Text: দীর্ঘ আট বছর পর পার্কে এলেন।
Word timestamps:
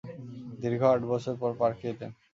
দীর্ঘ 0.61 0.81
আট 0.91 1.01
বছর 1.11 1.33
পর 1.41 1.51
পার্কে 1.59 1.85
এলেন। 1.91 2.11